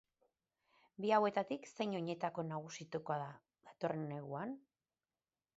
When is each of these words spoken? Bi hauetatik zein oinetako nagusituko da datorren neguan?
Bi 1.05 1.11
hauetatik 1.17 1.69
zein 1.75 1.93
oinetako 2.01 2.47
nagusituko 2.53 3.21
da 3.23 3.29
datorren 3.69 4.11
neguan? 4.15 4.61